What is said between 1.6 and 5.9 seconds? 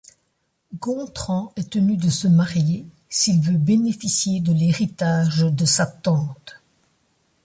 tenu de se marier s'il veut bénéficier de l'héritage de sa